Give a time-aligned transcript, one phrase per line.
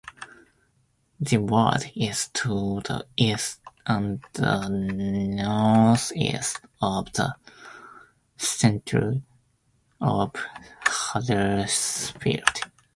[1.19, 7.35] The ward is to the east and the northeast of the
[8.35, 9.21] centre
[9.99, 10.33] of
[10.85, 12.61] Huddersfield.